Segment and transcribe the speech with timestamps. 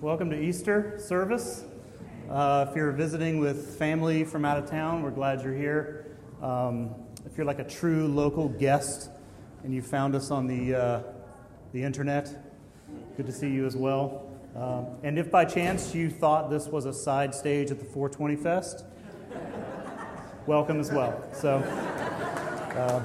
[0.00, 1.64] Welcome to Easter service.
[2.30, 6.16] Uh, if you're visiting with family from out of town, we're glad you're here.
[6.40, 6.94] Um,
[7.26, 9.10] if you're like a true local guest
[9.62, 11.02] and you found us on the, uh,
[11.74, 12.34] the internet,
[13.18, 14.26] good to see you as well.
[14.56, 18.36] Um, and if by chance you thought this was a side stage at the 420
[18.36, 18.86] Fest,
[20.46, 21.22] welcome as well.
[21.34, 23.02] So uh,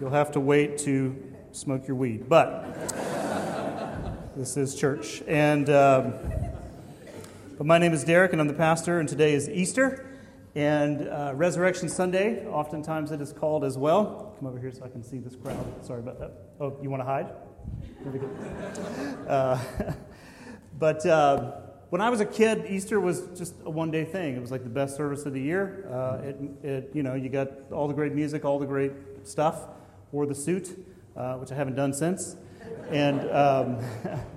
[0.00, 1.14] you'll have to wait to
[1.52, 2.26] smoke your weed.
[2.26, 2.93] But
[4.36, 5.22] this is church.
[5.28, 6.14] And um,
[7.56, 8.98] but my name is Derek, and I'm the pastor.
[8.98, 10.06] And today is Easter
[10.56, 12.44] and uh, Resurrection Sunday.
[12.46, 14.34] Oftentimes it is called as well.
[14.38, 15.64] Come over here so I can see this crowd.
[15.84, 16.32] Sorry about that.
[16.58, 17.30] Oh, you want to hide?
[19.28, 19.58] Uh,
[20.78, 21.52] but uh,
[21.90, 24.36] when I was a kid, Easter was just a one-day thing.
[24.36, 25.88] It was like the best service of the year.
[25.88, 29.68] Uh, it, it, you know, you got all the great music, all the great stuff.
[30.10, 30.76] Wore the suit,
[31.16, 32.36] uh, which I haven't done since.
[32.90, 33.78] And um,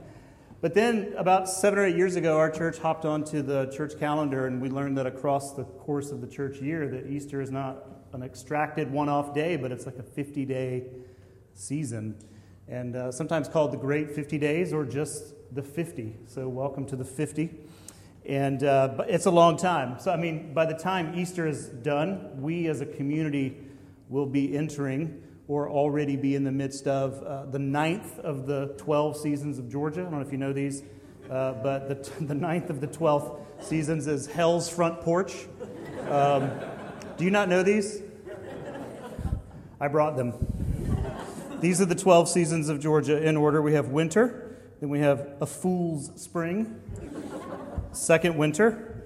[0.62, 4.48] but then about seven or eight years ago, our church hopped onto the church calendar,
[4.48, 7.84] and we learned that across the course of the church year, that Easter is not
[8.14, 10.86] an extracted one-off day, but it's like a 50-day
[11.54, 12.16] season,
[12.68, 16.16] and uh, sometimes called the Great 50 Days or just the 50.
[16.26, 17.50] So welcome to the 50.
[18.26, 20.00] And uh, but it's a long time.
[20.00, 23.58] So I mean, by the time Easter is done, we as a community
[24.10, 28.76] will be entering or already be in the midst of uh, the ninth of the
[28.78, 30.02] 12 seasons of Georgia.
[30.02, 30.84] I don't know if you know these,
[31.30, 35.34] uh, but the, t- the ninth of the 12th seasons is Hell's Front Porch.
[36.10, 36.52] Um,
[37.18, 38.02] do you not know these?
[39.80, 40.34] I brought them.
[41.60, 43.62] These are the 12 seasons of Georgia in order.
[43.62, 46.80] We have winter, then we have a fool's spring,
[47.94, 49.04] second winter,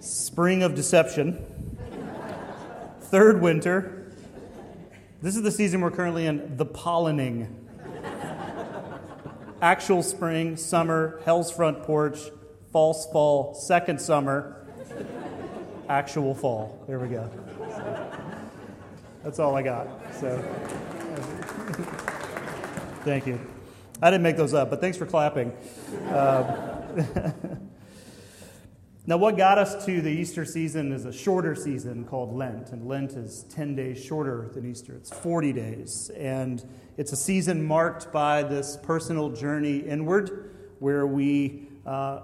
[0.00, 1.44] spring of deception,
[3.00, 3.99] third winter,
[5.22, 7.54] this is the season we're currently in, the pollening.
[9.62, 12.18] Actual spring, summer, hell's front porch,
[12.72, 14.66] false fall, second summer,
[15.88, 16.82] actual fall.
[16.88, 17.28] There we go.
[19.22, 19.86] That's all I got.
[20.14, 20.38] So,
[23.04, 23.38] thank you.
[24.00, 25.52] I didn't make those up, but thanks for clapping.
[26.08, 26.78] Uh,
[29.06, 32.86] Now, what got us to the Easter season is a shorter season called Lent, and
[32.86, 34.94] Lent is 10 days shorter than Easter.
[34.94, 36.62] It's 40 days, and
[36.98, 42.20] it's a season marked by this personal journey inward where we uh,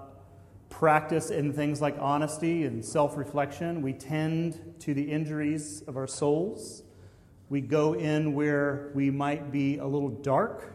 [0.69, 3.81] practice in things like honesty and self reflection.
[3.81, 6.82] We tend to the injuries of our souls.
[7.48, 10.75] We go in where we might be a little dark.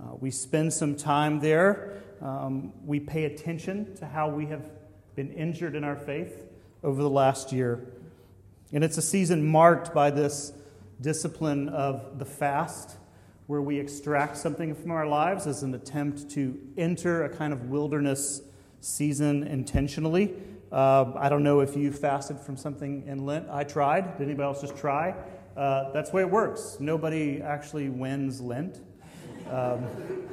[0.00, 2.02] Uh, we spend some time there.
[2.22, 4.62] Um, we pay attention to how we have
[5.14, 6.44] been injured in our faith
[6.82, 7.86] over the last year.
[8.72, 10.52] And it's a season marked by this
[11.00, 12.96] discipline of the fast,
[13.46, 17.68] where we extract something from our lives as an attempt to enter a kind of
[17.68, 18.42] wilderness
[18.80, 20.34] season intentionally.
[20.72, 23.48] Uh, I don't know if you fasted from something in Lent.
[23.50, 24.18] I tried.
[24.18, 25.14] Did anybody else just try?
[25.56, 26.78] Uh, that's the way it works.
[26.80, 28.80] Nobody actually wins Lent.
[29.50, 29.86] Um,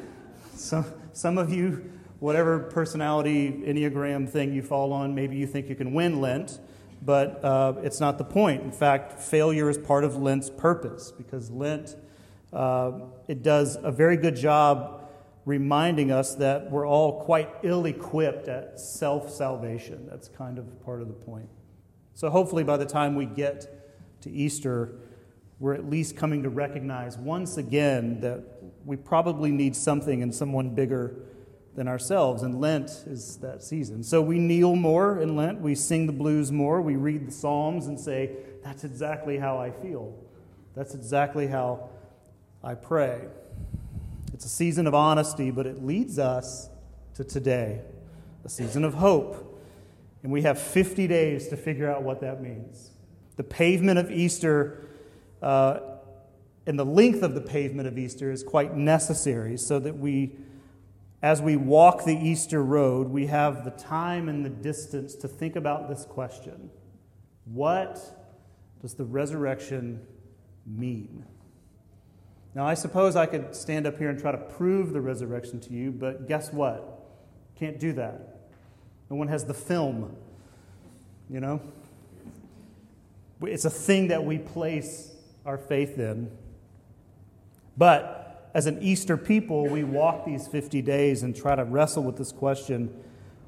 [0.55, 5.75] some, some of you whatever personality Enneagram thing you fall on, maybe you think you
[5.75, 6.59] can win Lent,
[7.01, 8.61] but uh, it's not the point.
[8.61, 11.95] In fact, failure is part of Lent's purpose because Lent,
[12.53, 12.91] uh,
[13.27, 15.01] it does a very good job
[15.45, 20.05] reminding us that we're all quite ill equipped at self salvation.
[20.07, 21.49] That's kind of part of the point.
[22.13, 24.93] So hopefully, by the time we get to Easter,
[25.59, 28.43] we're at least coming to recognize once again that
[28.85, 31.15] we probably need something and someone bigger
[31.75, 32.43] than ourselves.
[32.43, 34.03] And Lent is that season.
[34.03, 37.87] So we kneel more in Lent, we sing the blues more, we read the Psalms
[37.87, 38.31] and say,
[38.63, 40.13] That's exactly how I feel.
[40.75, 41.89] That's exactly how
[42.63, 43.21] I pray.
[44.33, 46.69] It's a season of honesty, but it leads us
[47.15, 47.81] to today,
[48.43, 49.47] a season of hope.
[50.23, 52.91] And we have 50 days to figure out what that means.
[53.35, 54.87] The pavement of Easter.
[55.41, 55.79] Uh,
[56.67, 60.31] and the length of the pavement of Easter is quite necessary so that we
[61.21, 65.55] as we walk the Easter road, we have the time and the distance to think
[65.55, 66.69] about this question
[67.45, 67.99] What
[68.81, 70.01] does the resurrection
[70.65, 71.25] mean?
[72.53, 75.73] Now, I suppose I could stand up here and try to prove the resurrection to
[75.73, 76.99] you, but guess what?
[77.55, 78.41] Can't do that.
[79.09, 80.15] No one has the film,
[81.29, 81.61] you know?
[83.41, 85.11] It's a thing that we place
[85.45, 86.29] our faith in.
[87.77, 88.20] But
[88.53, 92.31] as an Easter people, we walk these 50 days and try to wrestle with this
[92.31, 92.93] question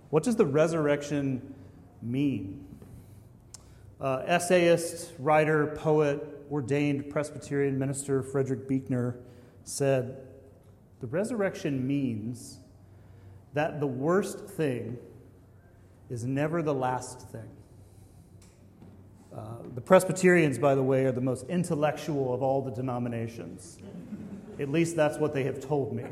[0.09, 1.55] what does the resurrection
[2.03, 2.63] mean?
[3.99, 9.17] Uh, essayist, writer, poet, ordained Presbyterian minister Frederick Buechner
[9.63, 10.17] said,
[10.99, 12.59] The resurrection means
[13.55, 14.99] that the worst thing
[16.11, 17.49] is never the last thing.
[19.35, 19.39] Uh,
[19.73, 23.79] the Presbyterians, by the way, are the most intellectual of all the denominations.
[24.59, 26.03] At least that's what they have told me.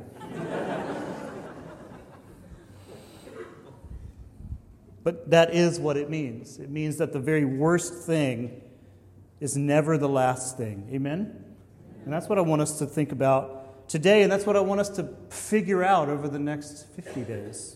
[5.03, 6.59] but that is what it means.
[6.59, 8.61] It means that the very worst thing
[9.39, 10.89] is never the last thing.
[10.93, 11.43] Amen?
[12.05, 14.79] And that's what I want us to think about today, and that's what I want
[14.79, 17.75] us to figure out over the next 50 days.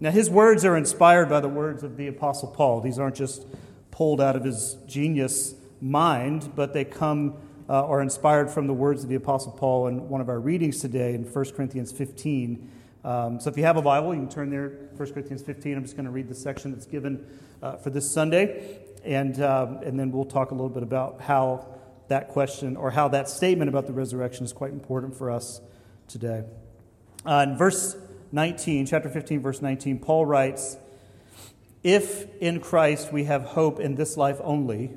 [0.00, 2.80] Now, his words are inspired by the words of the Apostle Paul.
[2.80, 3.46] These aren't just
[3.90, 7.36] pulled out of his genius mind, but they come
[7.68, 10.80] uh, are inspired from the words of the Apostle Paul in one of our readings
[10.80, 12.70] today in 1 Corinthians 15.
[13.04, 15.76] Um, so if you have a Bible, you can turn there, 1 Corinthians 15.
[15.76, 17.26] I'm just going to read the section that's given
[17.62, 21.66] uh, for this Sunday, and, um, and then we'll talk a little bit about how
[22.08, 25.60] that question or how that statement about the resurrection is quite important for us
[26.08, 26.44] today.
[27.24, 27.96] Uh, in verse
[28.32, 30.76] 19, chapter 15, verse 19, Paul writes,
[31.82, 34.90] if in Christ we have hope in this life only,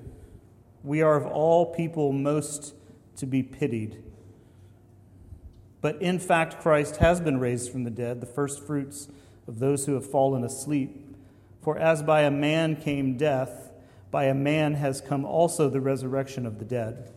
[0.87, 2.73] we are of all people most
[3.17, 4.03] to be pitied.
[5.81, 9.07] But in fact, Christ has been raised from the dead, the first fruits
[9.47, 11.15] of those who have fallen asleep.
[11.61, 13.71] For as by a man came death,
[14.09, 17.11] by a man has come also the resurrection of the dead.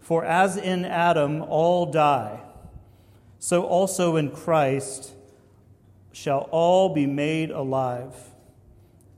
[0.00, 2.40] For as in Adam all die,
[3.38, 5.12] so also in Christ
[6.12, 8.14] shall all be made alive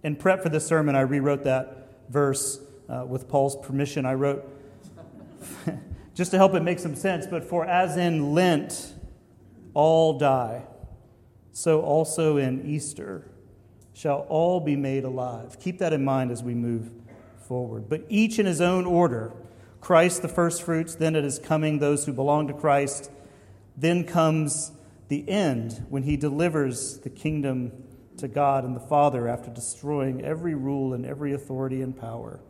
[0.07, 4.07] in prep for this sermon, I rewrote that verse uh, with Paul's permission.
[4.07, 4.49] I wrote,
[6.15, 8.95] just to help it make some sense, but for as in Lent
[9.75, 10.63] all die,
[11.53, 13.31] so also in Easter
[13.93, 15.59] shall all be made alive.
[15.59, 16.91] Keep that in mind as we move
[17.47, 17.89] forward.
[17.89, 19.33] But each in his own order
[19.87, 23.09] Christ the firstfruits, then at his coming, those who belong to Christ.
[23.77, 24.73] Then comes
[25.07, 27.71] the end when he delivers the kingdom
[28.17, 32.41] to God and the Father after destroying every rule and every authority and power.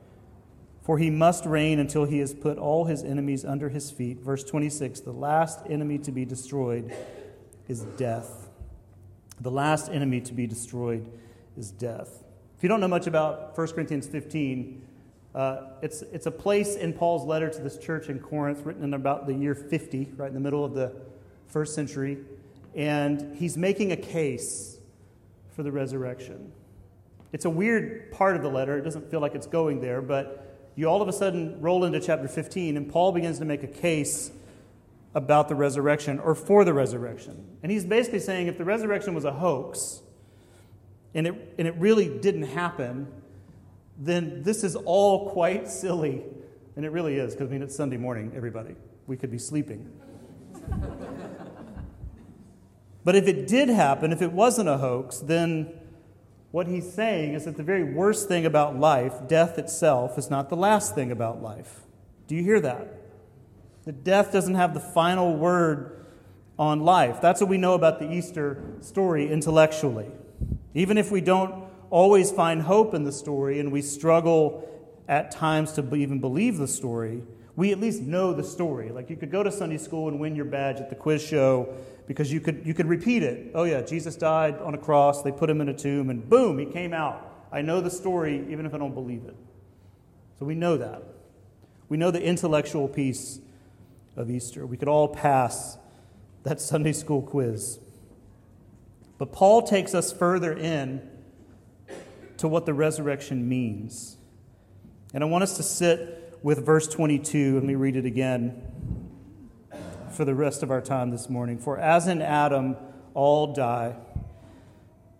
[0.86, 4.20] For he must reign until he has put all his enemies under his feet.
[4.20, 6.94] Verse 26 The last enemy to be destroyed
[7.66, 8.48] is death.
[9.40, 11.04] The last enemy to be destroyed
[11.58, 12.22] is death.
[12.56, 14.80] If you don't know much about 1 Corinthians 15,
[15.34, 18.94] uh, it's, it's a place in Paul's letter to this church in Corinth, written in
[18.94, 20.92] about the year 50, right in the middle of the
[21.48, 22.18] first century.
[22.76, 24.78] And he's making a case
[25.50, 26.52] for the resurrection.
[27.32, 28.78] It's a weird part of the letter.
[28.78, 30.44] It doesn't feel like it's going there, but
[30.76, 33.68] you all of a sudden roll into chapter 15, and Paul begins to make a
[33.68, 34.30] case
[35.14, 37.56] about the resurrection or for the resurrection.
[37.62, 40.02] And he's basically saying if the resurrection was a hoax
[41.14, 43.08] and it, and it really didn't happen,
[43.98, 46.22] then this is all quite silly.
[46.76, 48.76] And it really is, because I mean, it's Sunday morning, everybody.
[49.06, 49.90] We could be sleeping.
[53.06, 55.72] But if it did happen, if it wasn't a hoax, then
[56.56, 60.48] what he's saying is that the very worst thing about life, death itself, is not
[60.48, 61.80] the last thing about life.
[62.28, 62.94] Do you hear that?
[63.84, 66.06] That death doesn't have the final word
[66.58, 67.20] on life.
[67.20, 70.10] That's what we know about the Easter story intellectually.
[70.72, 74.66] Even if we don't always find hope in the story and we struggle
[75.06, 77.22] at times to even believe the story,
[77.56, 78.90] we at least know the story.
[78.90, 81.74] Like you could go to Sunday school and win your badge at the quiz show
[82.06, 83.50] because you could, you could repeat it.
[83.54, 86.58] Oh, yeah, Jesus died on a cross, they put him in a tomb, and boom,
[86.58, 87.46] he came out.
[87.50, 89.34] I know the story even if I don't believe it.
[90.38, 91.02] So we know that.
[91.88, 93.40] We know the intellectual piece
[94.16, 94.66] of Easter.
[94.66, 95.78] We could all pass
[96.42, 97.78] that Sunday school quiz.
[99.18, 101.08] But Paul takes us further in
[102.36, 104.18] to what the resurrection means.
[105.14, 107.54] And I want us to sit with verse 22.
[107.54, 108.62] Let me read it again
[110.10, 111.58] for the rest of our time this morning.
[111.58, 112.76] For as in Adam
[113.14, 113.96] all die,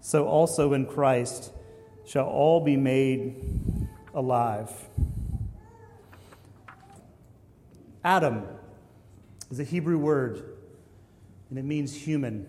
[0.00, 1.52] so also in Christ
[2.06, 4.70] shall all be made alive.
[8.04, 8.44] Adam
[9.50, 10.56] is a Hebrew word,
[11.50, 12.46] and it means human.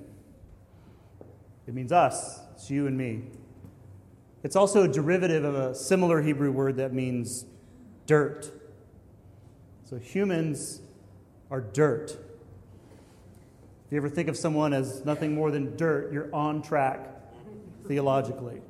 [1.68, 3.24] It means us, it's you and me.
[4.44, 7.46] It's also a derivative of a similar Hebrew word that means
[8.06, 8.52] dirt.
[9.89, 10.82] So humans
[11.50, 12.10] are dirt.
[12.12, 17.08] If you ever think of someone as nothing more than dirt, you're on track
[17.88, 18.62] theologically.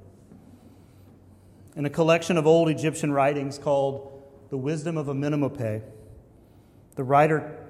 [1.75, 4.21] In a collection of old Egyptian writings called
[4.51, 5.81] The Wisdom of Amenemope,
[6.93, 7.65] the writer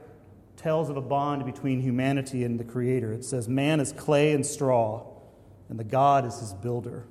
[0.57, 3.13] tells of a bond between humanity and the Creator.
[3.13, 5.05] It says, Man is clay and straw,
[5.69, 7.05] and the God is his builder.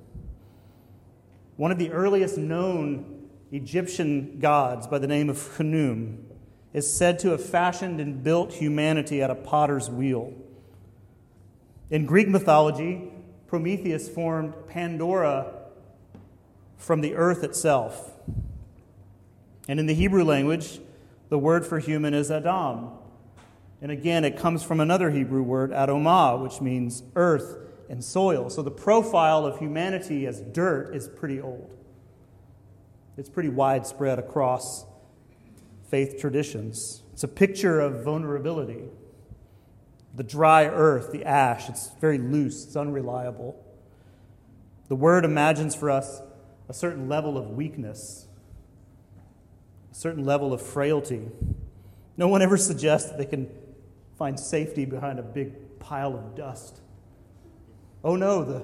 [1.55, 3.16] One of the earliest known
[3.51, 6.23] Egyptian gods by the name of Khnum
[6.73, 10.33] is said to have fashioned and built humanity at a potter's wheel.
[11.89, 13.09] In Greek mythology,
[13.47, 15.53] Prometheus formed Pandora
[16.77, 18.11] from the earth itself.
[19.67, 20.79] And in the Hebrew language,
[21.29, 22.89] the word for human is Adam.
[23.81, 27.57] And again, it comes from another Hebrew word, Adamah, which means earth
[27.89, 28.49] and soil.
[28.49, 31.76] So the profile of humanity as dirt is pretty old.
[33.17, 34.85] It's pretty widespread across
[35.89, 37.01] faith traditions.
[37.13, 38.83] It's a picture of vulnerability.
[40.13, 43.63] The dry earth, the ash, it's very loose, it's unreliable.
[44.87, 46.21] The word imagines for us
[46.69, 48.27] a certain level of weakness,
[49.91, 51.27] a certain level of frailty.
[52.17, 53.49] No one ever suggests that they can
[54.17, 56.81] find safety behind a big pile of dust.
[58.03, 58.63] Oh no, the,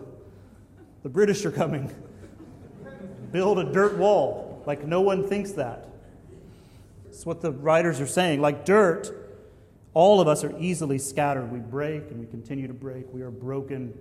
[1.01, 1.91] the British are coming.
[3.33, 4.63] Build a dirt wall.
[4.65, 5.89] Like no one thinks that.
[7.07, 8.39] It's what the writers are saying.
[8.39, 9.11] Like dirt,
[9.93, 11.51] all of us are easily scattered.
[11.51, 13.11] We break and we continue to break.
[13.11, 13.97] We are broken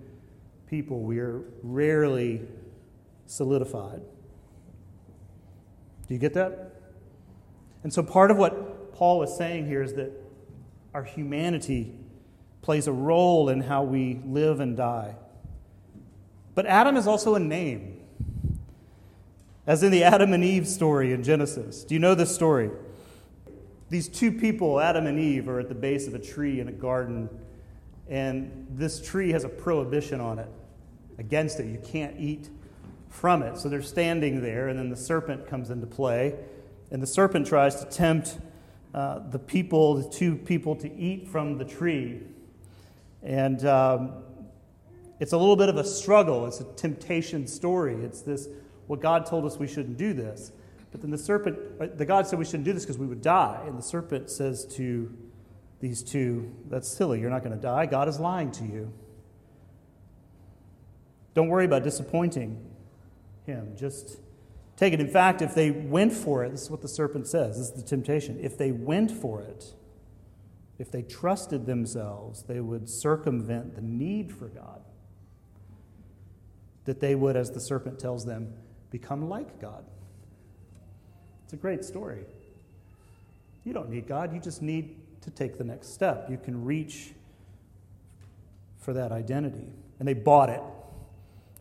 [0.68, 1.00] people.
[1.00, 2.42] We are rarely
[3.26, 4.02] solidified.
[6.06, 6.76] Do you get that?
[7.82, 10.12] And so part of what Paul is saying here is that
[10.94, 11.94] our humanity
[12.60, 15.16] plays a role in how we live and die.
[16.54, 18.01] But Adam is also a name,
[19.66, 21.85] as in the Adam and Eve story in Genesis.
[21.85, 22.71] Do you know this story?
[23.90, 26.73] These two people, Adam and Eve, are at the base of a tree in a
[26.73, 27.28] garden,
[28.09, 30.49] and this tree has a prohibition on it
[31.19, 31.66] against it.
[31.66, 32.49] You can't eat
[33.09, 33.59] from it.
[33.59, 36.35] So they're standing there, and then the serpent comes into play,
[36.90, 38.38] and the serpent tries to tempt
[38.95, 42.21] uh, the people, the two people, to eat from the tree.
[43.23, 44.14] And um,
[45.21, 46.47] it's a little bit of a struggle.
[46.47, 47.95] It's a temptation story.
[48.02, 48.49] It's this,
[48.92, 50.52] well, God told us we shouldn't do this.
[50.90, 53.22] But then the serpent, uh, the God said we shouldn't do this because we would
[53.22, 53.62] die.
[53.66, 55.11] And the serpent says to
[55.80, 57.18] these two, that's silly.
[57.18, 57.87] You're not going to die.
[57.87, 58.92] God is lying to you.
[61.32, 62.62] Don't worry about disappointing
[63.46, 63.75] him.
[63.78, 64.18] Just
[64.76, 65.00] take it.
[65.00, 67.72] In fact, if they went for it, this is what the serpent says this is
[67.72, 68.38] the temptation.
[68.42, 69.72] If they went for it,
[70.78, 74.82] if they trusted themselves, they would circumvent the need for God
[76.84, 78.52] that they would, as the serpent tells them,
[78.92, 79.84] become like God.
[81.44, 82.25] It's a great story.
[83.64, 86.28] You don't need God, you just need to take the next step.
[86.30, 87.12] You can reach
[88.78, 89.66] for that identity.
[89.99, 90.62] And they bought it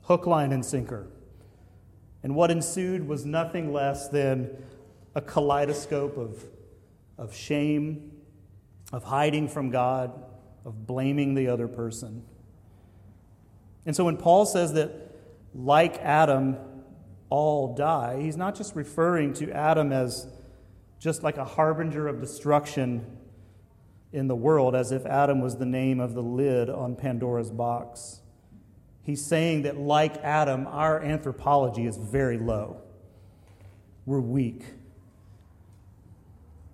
[0.04, 1.08] hook, line, and sinker.
[2.24, 4.50] And what ensued was nothing less than
[5.16, 6.44] a kaleidoscope of,
[7.18, 8.12] of shame,
[8.92, 10.12] of hiding from God,
[10.66, 12.24] of blaming the other person.
[13.86, 14.92] And so when Paul says that
[15.54, 16.58] like Adam,
[17.32, 20.28] all die, he's not just referring to Adam as
[21.00, 23.18] just like a harbinger of destruction
[24.12, 28.22] in the world, as if Adam was the name of the lid on Pandora's box.
[29.04, 32.82] He's saying that, like Adam, our anthropology is very low.
[34.06, 34.64] We're weak.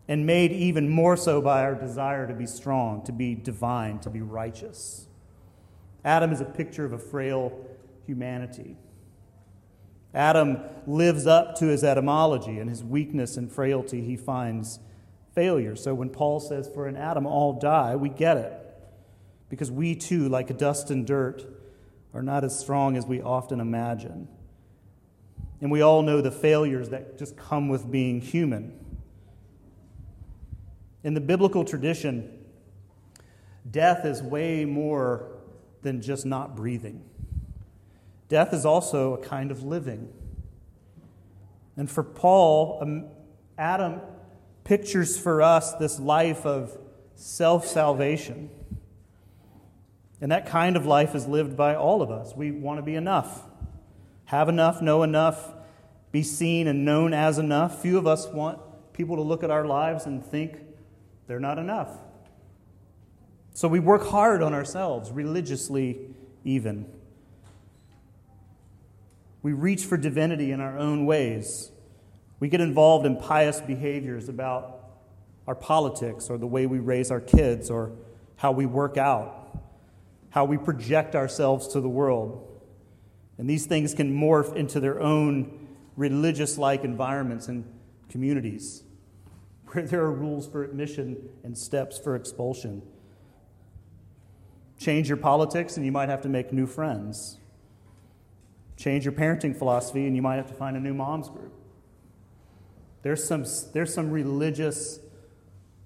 [0.08, 4.10] And made even more so by our desire to be strong, to be divine, to
[4.10, 5.08] be righteous.
[6.04, 7.54] Adam is a picture of a frail
[8.06, 8.76] humanity.
[10.18, 14.80] Adam lives up to his etymology and his weakness and frailty, he finds
[15.36, 15.76] failure.
[15.76, 18.52] So when Paul says, For in Adam all die, we get it.
[19.48, 21.46] Because we too, like dust and dirt,
[22.16, 24.28] are not as strong as we often imagine.
[25.62, 28.74] And we all know the failures that just come with being human.
[31.04, 32.44] In the biblical tradition,
[33.70, 35.38] death is way more
[35.84, 37.04] than just not breathing.
[38.30, 40.12] Death is also a kind of living.
[41.78, 43.06] And for Paul, um,
[43.58, 44.02] Adam
[44.64, 46.78] pictures for us this life of
[47.16, 48.50] self salvation.
[50.20, 52.36] And that kind of life is lived by all of us.
[52.36, 53.44] We want to be enough,
[54.26, 55.54] have enough, know enough,
[56.12, 57.82] be seen and known as enough.
[57.82, 58.60] Few of us want
[58.94, 60.58] people to look at our lives and think
[61.28, 61.92] they're not enough.
[63.54, 66.00] So we work hard on ourselves, religiously
[66.44, 66.92] even.
[69.48, 71.72] We reach for divinity in our own ways.
[72.42, 74.90] We get involved in pious behaviors about
[75.48, 77.94] our politics or the way we raise our kids or
[78.36, 79.58] how we work out,
[80.32, 82.60] how we project ourselves to the world.
[83.38, 87.64] And these things can morph into their own religious like environments and
[88.10, 88.84] communities
[89.68, 92.82] where there are rules for admission and steps for expulsion.
[94.78, 97.38] Change your politics, and you might have to make new friends.
[98.78, 101.54] Change your parenting philosophy, and you might have to find a new mom's group.
[103.02, 105.00] There's some, there's some religious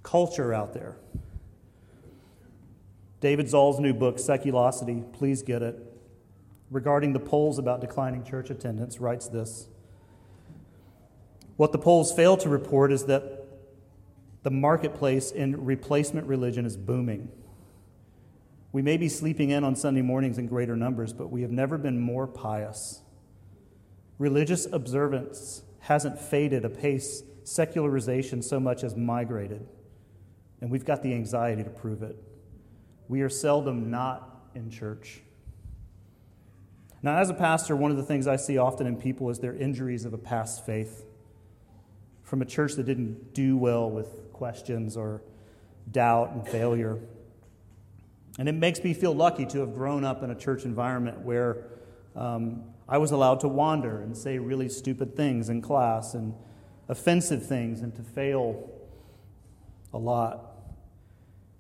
[0.04, 0.98] culture out there.
[3.22, 5.78] David Zahl's new book, Seculosity, please get it,
[6.70, 9.68] regarding the polls about declining church attendance, writes this
[11.56, 13.46] What the polls fail to report is that
[14.44, 17.30] the marketplace in replacement religion is booming.
[18.72, 21.78] We may be sleeping in on Sunday mornings in greater numbers, but we have never
[21.78, 23.02] been more pious.
[24.18, 29.68] Religious observance hasn't faded apace secularization so much as migrated,
[30.62, 32.16] and we've got the anxiety to prove it.
[33.10, 35.22] We are seldom not in church.
[37.04, 39.56] Now, as a pastor, one of the things I see often in people is their
[39.56, 41.04] injuries of a past faith
[42.22, 45.24] from a church that didn't do well with questions or
[45.92, 47.00] doubt and failure.
[48.40, 51.66] And it makes me feel lucky to have grown up in a church environment where
[52.16, 56.34] um, I was allowed to wander and say really stupid things in class and
[56.88, 58.70] offensive things and to fail
[59.94, 60.52] a lot.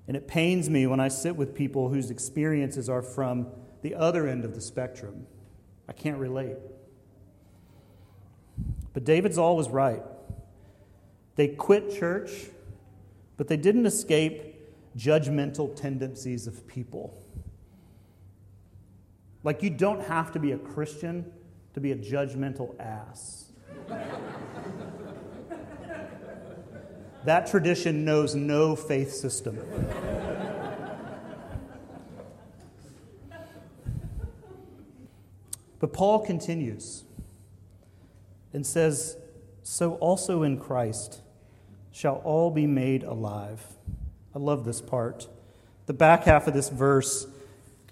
[0.08, 3.48] And it pains me when I sit with people whose experiences are from
[3.82, 5.25] the other end of the spectrum.
[5.88, 6.58] I can't relate.
[8.94, 10.04] But David's always right.
[11.36, 12.32] They quit church,
[13.38, 14.50] but they didn't escape
[14.98, 17.17] judgmental tendencies of people.
[19.43, 21.31] Like, you don't have to be a Christian
[21.74, 23.45] to be a judgmental ass.
[27.25, 29.60] that tradition knows no faith system.
[35.79, 37.03] but Paul continues
[38.53, 39.17] and says,
[39.63, 41.21] So also in Christ
[41.91, 43.65] shall all be made alive
[44.36, 45.28] I love this part.
[45.86, 47.28] The back half of this verse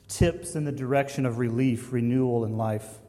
[0.07, 2.99] tips in the direction of relief, renewal, and life.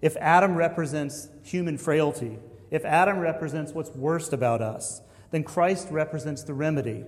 [0.00, 2.38] If Adam represents human frailty,
[2.70, 5.00] if Adam represents what's worst about us,
[5.30, 7.04] then Christ represents the remedy.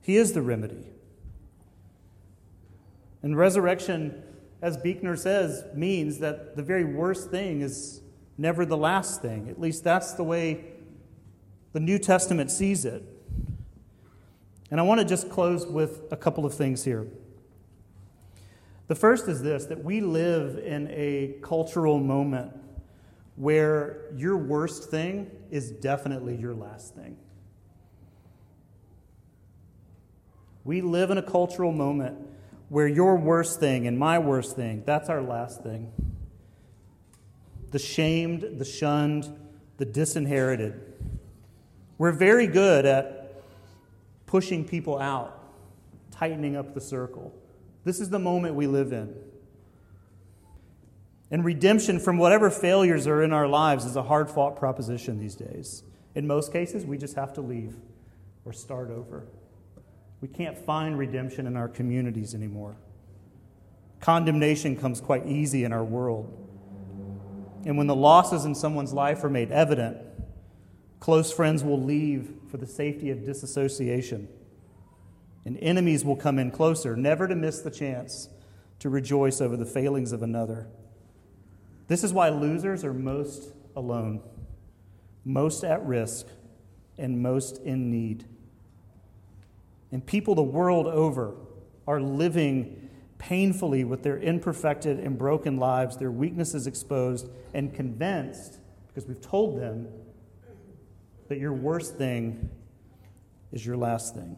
[0.00, 0.86] He is the remedy.
[3.22, 4.22] And resurrection,
[4.62, 8.00] as Buechner says, means that the very worst thing is
[8.38, 9.48] never the last thing.
[9.48, 10.64] At least that's the way
[11.72, 13.02] the New Testament sees it.
[14.70, 17.06] And I want to just close with a couple of things here.
[18.86, 22.52] The first is this that we live in a cultural moment
[23.36, 27.16] where your worst thing is definitely your last thing.
[30.64, 32.18] We live in a cultural moment
[32.68, 35.92] where your worst thing and my worst thing, that's our last thing.
[37.70, 39.28] The shamed, the shunned,
[39.78, 40.80] the disinherited.
[41.96, 43.19] We're very good at
[44.30, 45.42] pushing people out,
[46.12, 47.34] tightening up the circle.
[47.82, 49.12] This is the moment we live in.
[51.32, 55.34] And redemption from whatever failures are in our lives is a hard fought proposition these
[55.34, 55.82] days.
[56.14, 57.74] In most cases, we just have to leave
[58.44, 59.26] or start over.
[60.20, 62.76] We can't find redemption in our communities anymore.
[63.98, 66.36] Condemnation comes quite easy in our world.
[67.64, 69.98] And when the losses in someone's life are made evident,
[71.00, 74.28] Close friends will leave for the safety of disassociation.
[75.46, 78.28] And enemies will come in closer, never to miss the chance
[78.80, 80.68] to rejoice over the failings of another.
[81.88, 84.20] This is why losers are most alone,
[85.24, 86.26] most at risk,
[86.98, 88.26] and most in need.
[89.90, 91.34] And people the world over
[91.86, 98.58] are living painfully with their imperfected and broken lives, their weaknesses exposed, and convinced,
[98.88, 99.88] because we've told them
[101.30, 102.50] that your worst thing
[103.52, 104.36] is your last thing.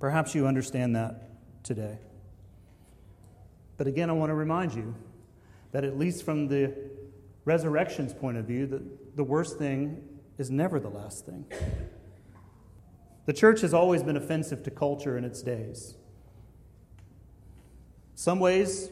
[0.00, 1.28] Perhaps you understand that
[1.62, 1.98] today.
[3.76, 4.94] But again, I want to remind you
[5.72, 6.72] that, at least from the
[7.44, 8.82] resurrection's point of view, the,
[9.14, 10.02] the worst thing
[10.38, 11.44] is never the last thing.
[13.26, 15.96] The church has always been offensive to culture in its days.
[18.14, 18.88] Some ways,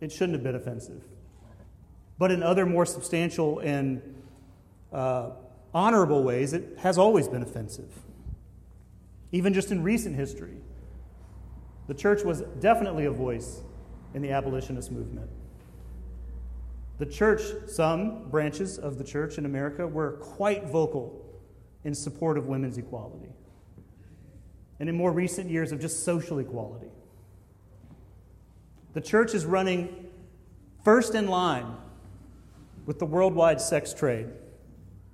[0.00, 1.04] it shouldn't have been offensive.
[2.18, 4.16] But in other more substantial and
[4.92, 5.30] uh,
[5.72, 7.92] honorable ways, it has always been offensive.
[9.32, 10.56] Even just in recent history,
[11.86, 13.62] the church was definitely a voice
[14.14, 15.30] in the abolitionist movement.
[16.98, 21.24] The church, some branches of the church in America, were quite vocal
[21.84, 23.30] in support of women's equality.
[24.78, 26.90] And in more recent years, of just social equality.
[28.92, 30.08] The church is running
[30.84, 31.76] first in line
[32.86, 34.28] with the worldwide sex trade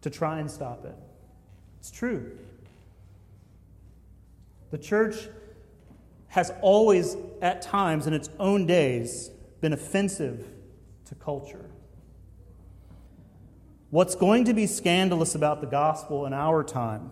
[0.07, 0.95] to try and stop it.
[1.81, 2.39] It's true.
[4.71, 5.17] The church
[6.29, 10.47] has always, at times in its own days, been offensive
[11.07, 11.65] to culture.
[13.91, 17.11] What's going to be scandalous about the gospel in our time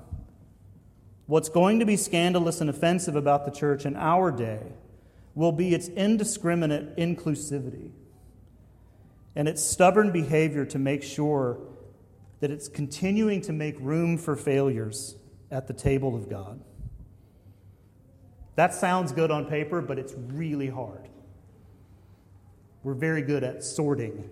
[1.26, 4.60] What's going to be scandalous and offensive about the church in our day
[5.34, 7.90] will be its indiscriminate inclusivity
[9.34, 11.58] and its stubborn behavior to make sure
[12.44, 15.16] that it's continuing to make room for failures
[15.50, 16.60] at the table of God.
[18.56, 21.08] That sounds good on paper, but it's really hard.
[22.82, 24.28] We're very good at sorting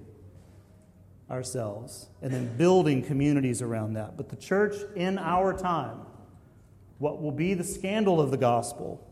[1.31, 4.19] ourselves and then building communities around that.
[4.19, 6.01] But the church in our time,
[6.99, 9.03] what will be the scandal of the gospel,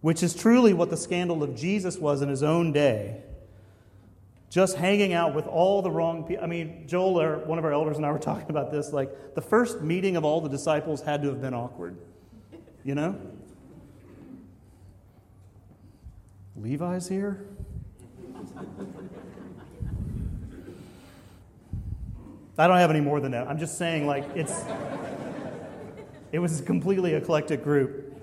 [0.00, 3.24] which is truly what the scandal of Jesus was in his own day,
[4.56, 6.42] just hanging out with all the wrong people.
[6.42, 8.90] I mean, Joel, one of our elders, and I were talking about this.
[8.90, 11.98] Like, the first meeting of all the disciples had to have been awkward,
[12.82, 13.20] you know?
[16.56, 17.44] Levi's here?
[22.56, 23.48] I don't have any more than that.
[23.48, 24.64] I'm just saying, like, it's.
[26.32, 28.18] It was a completely eclectic group.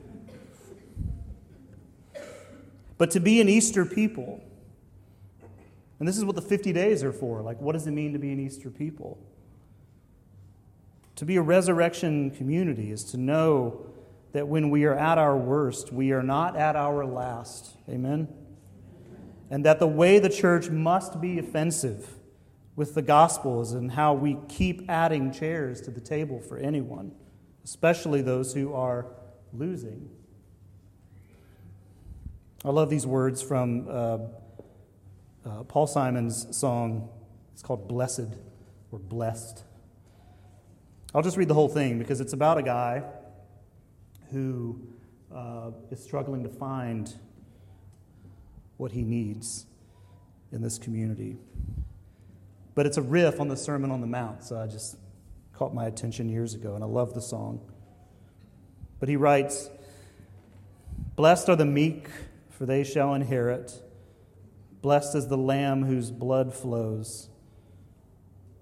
[2.97, 4.43] But to be an Easter people,
[6.03, 7.41] and this is what the 50 days are for.
[7.41, 9.17] Like, what does it mean to be an Easter people?
[11.15, 13.85] To be a resurrection community is to know
[14.33, 17.77] that when we are at our worst, we are not at our last.
[17.87, 18.27] Amen?
[19.49, 22.15] And that the way the church must be offensive
[22.75, 27.13] with the gospel is in how we keep adding chairs to the table for anyone,
[27.63, 29.07] especially those who are
[29.53, 30.09] losing.
[32.65, 34.17] I love these words from uh,
[35.45, 37.09] uh, Paul Simon's song.
[37.53, 38.37] It's called Blessed
[38.91, 39.63] or Blessed.
[41.13, 43.03] I'll just read the whole thing because it's about a guy
[44.31, 44.79] who
[45.33, 47.13] uh, is struggling to find
[48.77, 49.65] what he needs
[50.51, 51.37] in this community.
[52.75, 54.97] But it's a riff on the Sermon on the Mount, so I just
[55.53, 57.61] caught my attention years ago, and I love the song.
[58.99, 59.69] But he writes
[61.15, 62.07] Blessed are the meek,
[62.49, 63.82] for they shall inherit.
[64.83, 67.29] Blessed is the Lamb whose blood flows.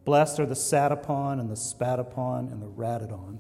[0.06, 3.40] Blessed are the sat upon and the spat upon and the ratted on.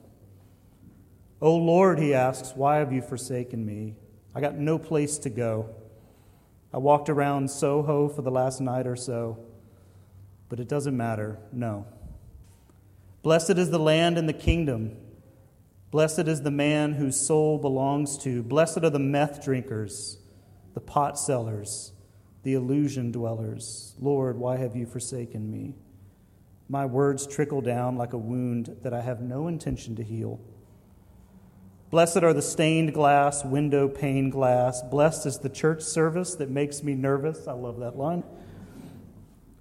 [1.39, 3.97] O Lord, he asks, why have you forsaken me?
[4.33, 5.69] I got no place to go.
[6.73, 9.37] I walked around Soho for the last night or so,
[10.49, 11.37] but it doesn't matter.
[11.51, 11.85] No.
[13.21, 14.97] Blessed is the land and the kingdom.
[15.91, 18.41] Blessed is the man whose soul belongs to.
[18.41, 20.17] Blessed are the meth drinkers,
[20.73, 21.91] the pot sellers,
[22.43, 23.95] the illusion dwellers.
[23.99, 25.75] Lord, why have you forsaken me?
[26.67, 30.39] My words trickle down like a wound that I have no intention to heal.
[31.89, 34.81] Blessed are the stained glass, window pane glass.
[34.81, 37.47] Blessed is the church service that makes me nervous.
[37.47, 38.23] I love that line.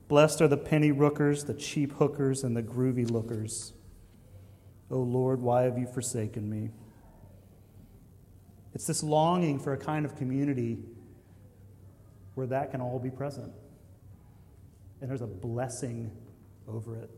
[0.07, 3.73] Blessed are the penny rookers, the cheap hookers, and the groovy lookers.
[4.91, 6.71] O oh Lord, why have you forsaken me?
[8.75, 10.79] It's this longing for a kind of community
[12.35, 13.53] where that can all be present.
[15.01, 16.11] And there's a blessing
[16.69, 17.11] over it.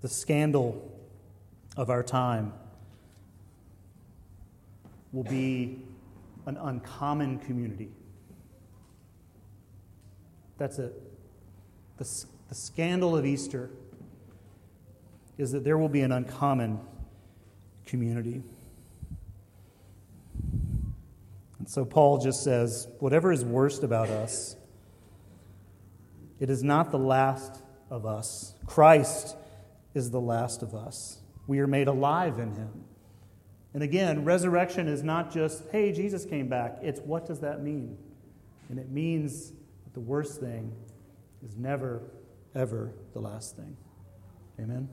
[0.00, 0.90] The scandal
[1.76, 2.52] of our time
[5.12, 5.82] will be
[6.46, 7.90] an uncommon community.
[10.58, 10.94] That's it.
[11.96, 13.70] The, the scandal of Easter
[15.38, 16.80] is that there will be an uncommon
[17.86, 18.42] community.
[21.60, 24.56] And so Paul just says whatever is worst about us,
[26.40, 28.54] it is not the last of us.
[28.66, 29.36] Christ
[29.92, 31.18] is the last of us.
[31.46, 32.84] We are made alive in him.
[33.74, 36.78] And again, resurrection is not just, hey, Jesus came back.
[36.82, 37.98] It's what does that mean?
[38.70, 39.50] And it means
[39.84, 40.72] that the worst thing
[41.44, 42.02] is never,
[42.54, 43.76] ever the last thing.
[44.58, 44.88] Amen?